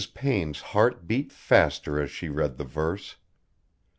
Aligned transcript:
Payne's 0.15 0.61
heart 0.61 1.05
beat 1.05 1.31
faster 1.31 2.01
as 2.01 2.09
she 2.09 2.27
read 2.27 2.57
the 2.57 2.63
verse. 2.63 3.17